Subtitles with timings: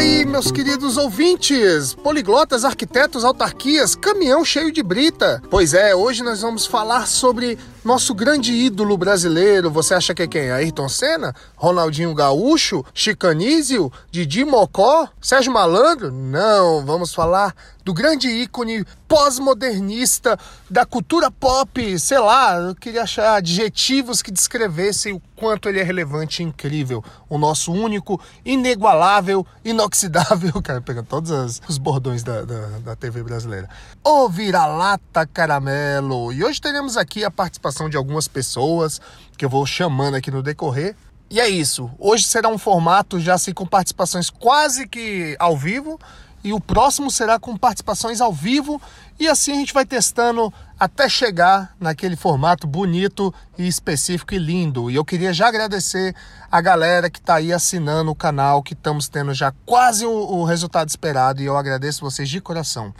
[0.00, 5.42] aí, meus queridos ouvintes, poliglotas, arquitetos, autarquias, caminhão cheio de brita.
[5.50, 9.70] Pois é, hoje nós vamos falar sobre nosso grande ídolo brasileiro.
[9.70, 10.50] Você acha que é quem?
[10.50, 11.34] Ayrton Senna?
[11.56, 12.84] Ronaldinho Gaúcho?
[12.92, 13.92] Chicanísio?
[14.10, 15.08] Didi Mocó?
[15.20, 16.12] Sérgio Malandro?
[16.12, 17.54] Não, vamos falar
[17.84, 20.38] do grande ícone pós-modernista
[20.70, 25.82] da cultura pop, sei lá, eu queria achar adjetivos que descrevessem o quanto ele é
[25.82, 27.02] relevante e incrível.
[27.28, 33.68] O nosso único, inigualável, inoxidável, cara, pegando todos os bordões da, da, da TV brasileira.
[34.04, 36.32] O Vira-Lata Caramelo.
[36.32, 39.00] E hoje teremos aqui a participação de algumas pessoas
[39.36, 40.94] que eu vou chamando aqui no decorrer.
[41.30, 41.90] E é isso.
[41.98, 45.98] Hoje será um formato já assim com participações quase que ao vivo
[46.42, 48.80] e o próximo será com participações ao vivo
[49.18, 54.90] e assim a gente vai testando até chegar naquele formato bonito e específico e lindo.
[54.90, 56.14] E eu queria já agradecer
[56.50, 60.44] a galera que está aí assinando o canal, que estamos tendo já quase o, o
[60.44, 62.94] resultado esperado e eu agradeço vocês de coração.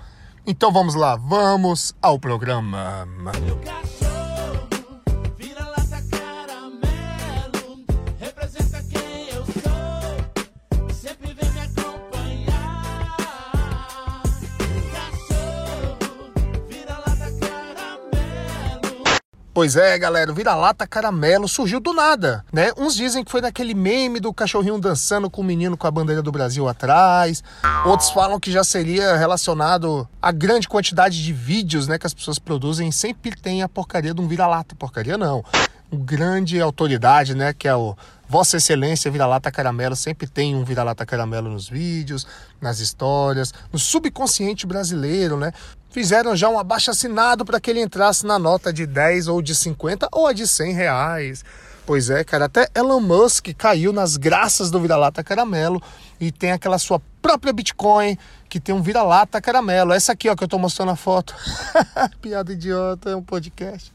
[0.46, 3.08] Então vamos lá, vamos ao programa.
[19.60, 22.72] Pois é, galera, o vira-lata caramelo surgiu do nada, né?
[22.78, 26.22] Uns dizem que foi naquele meme do cachorrinho dançando com o menino com a bandeira
[26.22, 27.44] do Brasil atrás.
[27.84, 32.38] Outros falam que já seria relacionado à grande quantidade de vídeos, né, que as pessoas
[32.38, 32.90] produzem.
[32.90, 34.74] Sempre tem a porcaria de um vira-lata.
[34.74, 35.44] Porcaria não.
[35.92, 37.94] Um grande autoridade, né, que é o
[38.30, 42.24] Vossa Excelência Vira-Lata Caramelo sempre tem um Vira-Lata Caramelo nos vídeos,
[42.60, 45.52] nas histórias, no subconsciente brasileiro, né?
[45.90, 49.54] Fizeram já um abaixo assinado para que ele entrasse na nota de 10 ou de
[49.54, 51.44] 50 ou a de 100 reais.
[51.84, 55.82] Pois é, cara, até Elon Musk caiu nas graças do vira-lata caramelo
[56.20, 58.16] e tem aquela sua própria Bitcoin
[58.48, 59.92] que tem um vira-lata caramelo.
[59.92, 61.34] Essa aqui, ó, que eu tô mostrando a foto.
[62.22, 63.92] Piada idiota, é um podcast.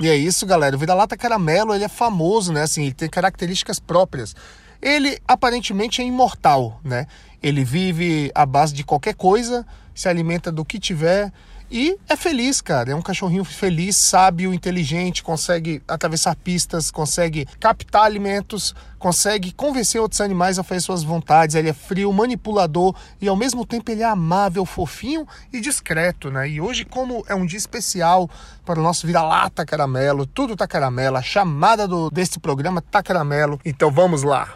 [0.00, 0.76] E é isso, galera.
[0.76, 2.62] O vira-lata caramelo, ele é famoso, né?
[2.62, 4.36] Assim, ele tem características próprias.
[4.80, 7.06] Ele aparentemente é imortal, né?
[7.42, 9.66] Ele vive à base de qualquer coisa,
[9.98, 11.32] se alimenta do que tiver
[11.70, 12.92] e é feliz, cara.
[12.92, 20.20] É um cachorrinho feliz, sábio, inteligente, consegue atravessar pistas, consegue captar alimentos, consegue convencer outros
[20.20, 21.54] animais a fazer suas vontades.
[21.54, 26.48] Ele é frio, manipulador e ao mesmo tempo ele é amável, fofinho e discreto, né?
[26.48, 28.30] E hoje, como é um dia especial
[28.64, 33.60] para o nosso vira-lata caramelo, tudo tá caramelo, a chamada do, desse programa tá caramelo.
[33.62, 34.48] Então vamos lá.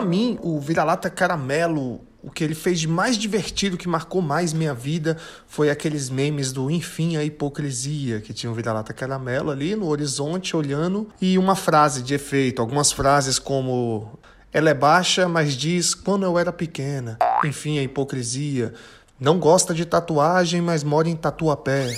[0.00, 4.50] Para mim, o Vira-Lata Caramelo, o que ele fez de mais divertido, que marcou mais
[4.50, 9.76] minha vida, foi aqueles memes do Enfim a Hipocrisia, que tinha o Vira-Lata Caramelo ali
[9.76, 14.18] no horizonte olhando e uma frase de efeito, algumas frases como
[14.50, 17.18] ela é baixa, mas diz quando eu era pequena.
[17.44, 18.72] Enfim, a hipocrisia.
[19.20, 21.94] Não gosta de tatuagem, mas mora em Tatuapé.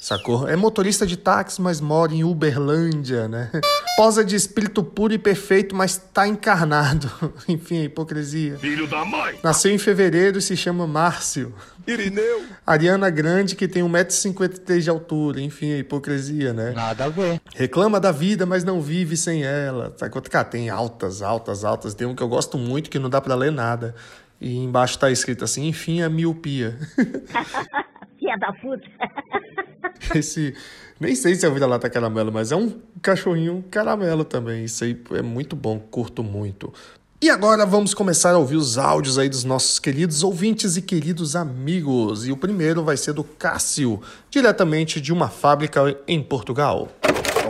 [0.00, 0.48] Sacou?
[0.48, 3.50] É motorista de táxi, mas mora em Uberlândia, né?
[3.98, 7.10] Posa de espírito puro e perfeito, mas tá encarnado.
[7.46, 8.56] Enfim, a hipocrisia.
[8.56, 9.38] Filho da mãe!
[9.42, 11.54] Nasceu em fevereiro e se chama Márcio.
[11.86, 12.44] Irineu!
[12.66, 15.42] Ariana Grande, que tem 1,53m de altura.
[15.42, 16.72] Enfim, a hipocrisia, né?
[16.72, 17.38] Nada a ver.
[17.54, 19.92] Reclama da vida, mas não vive sem ela.
[19.98, 20.22] Sacou?
[20.22, 21.92] Cara, tem altas, altas, altas.
[21.92, 23.94] Tem um que eu gosto muito que não dá para ler nada.
[24.40, 26.78] E embaixo tá escrito assim, enfim, a miopia.
[28.30, 28.86] Filha da puta.
[30.14, 30.54] Esse.
[31.00, 34.64] Nem sei se é o vira-lata caramelo, mas é um cachorrinho caramelo também.
[34.64, 36.72] Isso aí é muito bom, curto muito.
[37.22, 41.34] E agora vamos começar a ouvir os áudios aí dos nossos queridos ouvintes e queridos
[41.34, 42.26] amigos.
[42.26, 46.88] E o primeiro vai ser do Cássio, diretamente de uma fábrica em Portugal.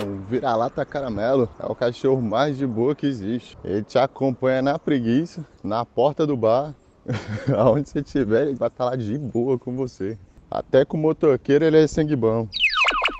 [0.02, 3.56] O vira-lata caramelo é o cachorro mais de boa que existe.
[3.64, 6.74] Ele te acompanha na preguiça, na porta do bar,
[7.56, 10.18] aonde você estiver, ele vai estar lá de boa com você.
[10.50, 12.48] Até com o motoqueiro ele é sangue bom.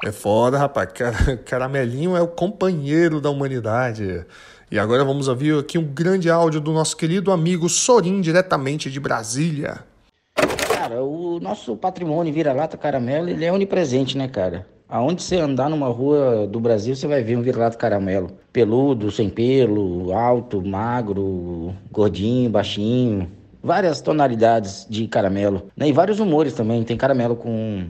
[0.04, 0.88] É foda, rapaz.
[1.46, 4.24] Caramelinho é o companheiro da humanidade.
[4.70, 8.98] E agora vamos ouvir aqui um grande áudio do nosso querido amigo Sorin, diretamente de
[8.98, 9.84] Brasília.
[10.74, 14.66] Cara, o nosso patrimônio vira-lata caramelo, ele é onipresente, né, cara?
[14.88, 18.32] Aonde você andar numa rua do Brasil, você vai ver um vira-lata caramelo.
[18.52, 23.30] Peludo, sem pelo, alto, magro, gordinho, baixinho.
[23.62, 25.70] Várias tonalidades de caramelo.
[25.76, 25.88] Né?
[25.88, 26.82] E vários humores também.
[26.82, 27.86] Tem caramelo com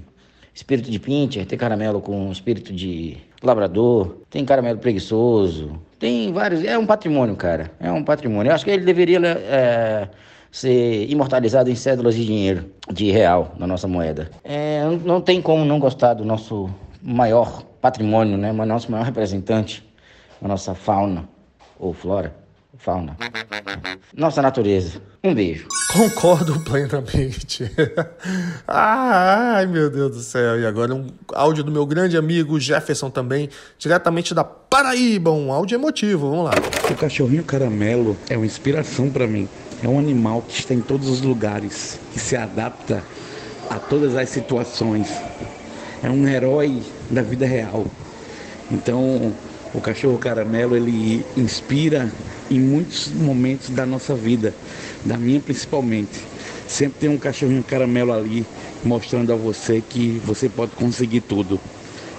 [0.53, 5.81] espírito de pincher, tem caramelo com espírito de labrador, tem caramelo preguiçoso.
[5.99, 6.65] Tem vários.
[6.65, 7.71] É um patrimônio, cara.
[7.81, 8.51] É um patrimônio.
[8.51, 10.09] Eu acho que ele deveria é,
[10.51, 14.31] ser imortalizado em cédulas de dinheiro, de real, na nossa moeda.
[14.43, 16.69] É, não tem como não gostar do nosso
[17.03, 18.53] maior patrimônio, né?
[18.53, 19.87] O nosso maior representante,
[20.43, 21.29] a nossa fauna
[21.79, 22.35] ou flora,
[22.79, 23.17] fauna.
[24.15, 25.01] Nossa natureza.
[25.23, 25.67] Um beijo.
[25.93, 27.71] Concordo plenamente.
[28.67, 30.59] ai, meu Deus do céu.
[30.61, 35.77] E agora um áudio do meu grande amigo Jefferson também, diretamente da Paraíba, um áudio
[35.77, 36.31] emotivo.
[36.31, 36.53] Vamos lá.
[36.91, 39.49] O cachorrinho caramelo é uma inspiração para mim.
[39.83, 43.03] É um animal que está em todos os lugares, que se adapta
[43.69, 45.09] a todas as situações.
[46.03, 47.87] É um herói da vida real.
[48.71, 49.33] Então,
[49.75, 52.11] o cachorro caramelo ele inspira
[52.51, 54.55] em muitos momentos da nossa vida,
[55.05, 56.21] da minha principalmente.
[56.67, 58.45] Sempre tem um cachorrinho caramelo ali
[58.85, 61.61] mostrando a você que você pode conseguir tudo.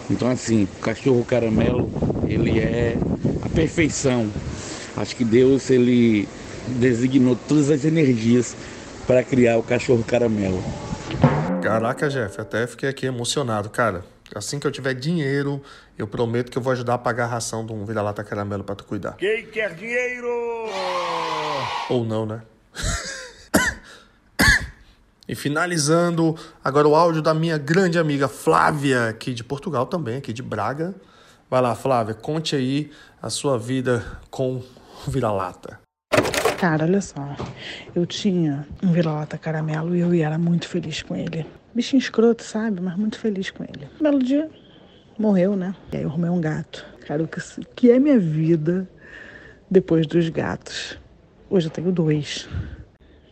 [0.09, 1.89] Então assim, o cachorro caramelo,
[2.27, 2.97] ele é
[3.41, 4.29] a perfeição.
[4.95, 6.27] Acho que Deus ele
[6.67, 8.55] designou todas as energias
[9.07, 10.63] para criar o cachorro caramelo.
[11.61, 14.03] Caraca, Jeff, até fiquei aqui emocionado, cara.
[14.33, 15.61] Assim que eu tiver dinheiro,
[15.97, 18.75] eu prometo que eu vou ajudar a pagar a ração de um vira-lata caramelo pra
[18.75, 19.13] tu cuidar.
[19.13, 20.27] Quem quer dinheiro?
[21.89, 22.41] Ou não, né?
[25.27, 30.31] e finalizando, agora o áudio da minha grande amiga Flávia, aqui de Portugal também, aqui
[30.31, 30.95] de Braga.
[31.49, 32.89] Vai lá, Flávia, conte aí
[33.21, 34.63] a sua vida com
[35.05, 35.79] o vira-lata.
[36.57, 37.35] Cara, olha só.
[37.93, 41.45] Eu tinha um vira-lata caramelo e eu era muito feliz com ele.
[41.73, 42.81] Bichinho escroto, sabe?
[42.81, 43.87] Mas muito feliz com ele.
[43.99, 44.49] Um belo dia,
[45.17, 45.73] morreu, né?
[45.91, 46.85] E aí eu arrumei um gato.
[47.07, 47.27] Cara, o
[47.75, 48.87] que, é minha vida
[49.69, 50.97] depois dos gatos?
[51.49, 52.47] Hoje eu tenho dois.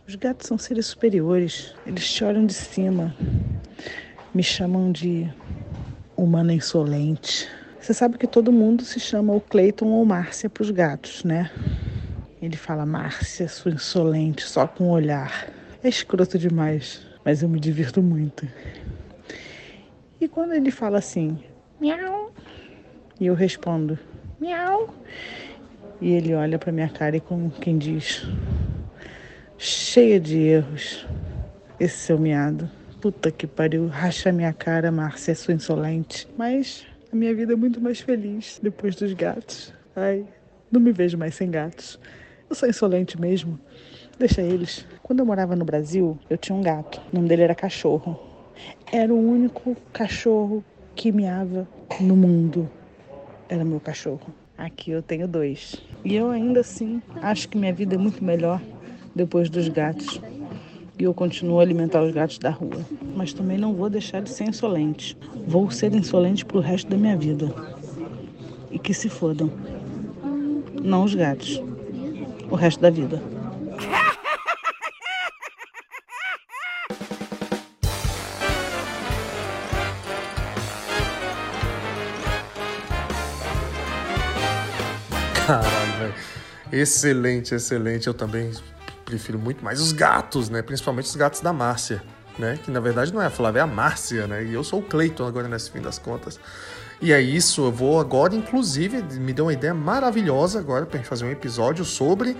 [0.08, 1.74] Os gatos são seres superiores.
[1.86, 3.14] Eles te olham de cima.
[4.34, 5.28] Me chamam de
[6.16, 7.48] humana insolente.
[7.80, 11.50] Você sabe que todo mundo se chama o Cleiton ou Márcia para os gatos, né?
[12.40, 15.48] Ele fala, Márcia, sua insolente, só com o olhar.
[15.82, 18.46] É escroto demais, mas eu me divirto muito.
[20.20, 21.38] E quando ele fala assim,
[21.80, 22.32] miau,
[23.18, 23.98] e eu respondo,
[24.40, 24.94] miau,
[26.00, 28.26] e ele olha para minha cara e como quem diz,
[29.56, 31.06] cheia de erros,
[31.78, 32.70] esse seu miado.
[33.00, 36.28] Puta que pariu, racha minha cara, Márcia, sua insolente.
[36.36, 39.72] Mas a minha vida é muito mais feliz depois dos gatos.
[39.96, 40.26] Ai,
[40.70, 41.98] não me vejo mais sem gatos.
[42.48, 43.58] Eu sou insolente mesmo.
[44.18, 44.86] Deixa eles.
[45.10, 47.00] Quando eu morava no Brasil, eu tinha um gato.
[47.12, 48.16] O nome dele era Cachorro.
[48.92, 50.62] Era o único cachorro
[50.94, 51.66] que miava
[52.00, 52.70] no mundo.
[53.48, 54.32] Era meu cachorro.
[54.56, 55.74] Aqui eu tenho dois.
[56.04, 58.62] E eu ainda assim acho que minha vida é muito melhor
[59.12, 60.20] depois dos gatos.
[60.96, 62.86] E eu continuo a alimentar os gatos da rua.
[63.16, 65.18] Mas também não vou deixar de ser insolente.
[65.44, 67.52] Vou ser insolente pro resto da minha vida.
[68.70, 69.50] E que se fodam.
[70.80, 71.60] Não os gatos
[72.48, 73.39] o resto da vida.
[85.50, 86.14] Caralho, velho.
[86.70, 88.06] Excelente, excelente.
[88.06, 88.52] Eu também
[89.04, 90.62] prefiro muito mais os gatos, né?
[90.62, 92.00] Principalmente os gatos da Márcia,
[92.38, 92.56] né?
[92.62, 94.44] Que na verdade não é a Flávia, é a Márcia, né?
[94.44, 96.38] E eu sou o Cleiton agora nesse fim das contas.
[97.02, 101.08] E é isso, eu vou agora, inclusive, me deu uma ideia maravilhosa agora pra gente
[101.08, 102.36] fazer um episódio sobre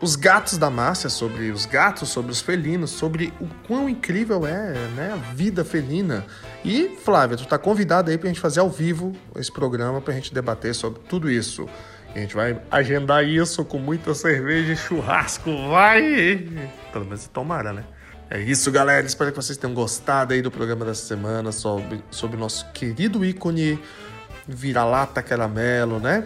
[0.00, 4.72] os gatos da Márcia, sobre os gatos, sobre os felinos, sobre o quão incrível é
[4.96, 6.24] né, a vida felina.
[6.64, 10.32] E, Flávia, tu tá convidada aí pra gente fazer ao vivo esse programa pra gente
[10.32, 11.68] debater sobre tudo isso.
[12.14, 16.48] A gente vai agendar isso com muita cerveja e churrasco, vai!
[16.92, 17.84] Pelo menos tomara, né?
[18.28, 19.06] É isso, galera.
[19.06, 23.78] Espero que vocês tenham gostado aí do programa dessa semana sobre, sobre nosso querido ícone
[24.46, 26.24] vira-lata caramelo, né?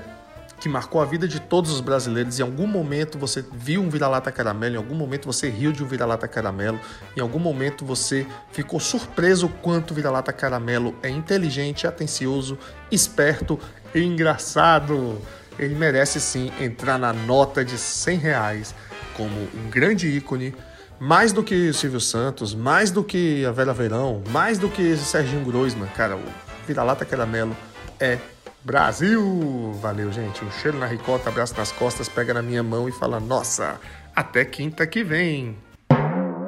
[0.61, 2.39] Que marcou a vida de todos os brasileiros.
[2.39, 5.87] Em algum momento você viu um vira-lata caramelo, em algum momento você riu de um
[5.87, 6.81] vira-lata caramelo,
[7.17, 12.59] em algum momento você ficou surpreso quanto o vira-lata caramelo é inteligente, atencioso,
[12.91, 13.59] esperto
[13.95, 15.21] e engraçado.
[15.59, 18.75] Ele merece sim entrar na nota de 100 reais
[19.17, 20.55] como um grande ícone
[20.99, 25.45] mais do que Silvio Santos, mais do que a Vera Verão, mais do que Serginho
[25.45, 26.23] Groisman, cara, o
[26.67, 27.57] Vira-Lata Caramelo
[28.01, 28.19] é
[28.63, 29.73] Brasil!
[29.81, 30.43] Valeu, gente.
[30.43, 33.79] Um cheiro na ricota, abraço nas costas, pega na minha mão e fala: Nossa,
[34.17, 35.57] até quinta que vem!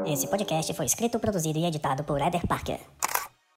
[0.06, 2.78] Esse podcast foi escrito, produzido e editado por Eder Parker.